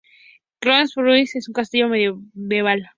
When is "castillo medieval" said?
1.53-2.89